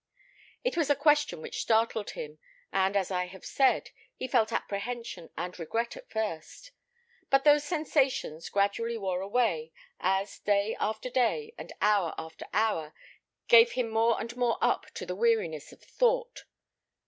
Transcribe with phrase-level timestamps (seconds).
[0.63, 2.39] It was a question which startled him,
[2.73, 6.71] and as I have said, he felt apprehension and regret at first;
[7.29, 12.95] but those sensations gradually wore away, as day after day, and hour after hour
[13.47, 16.45] gave him more and more up to the weariness of thought.